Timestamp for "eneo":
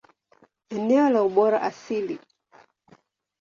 0.77-1.03